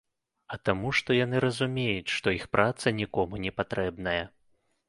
[0.53, 4.21] А таму, што яны разумеюць, што іх праца нікому не патрэбная.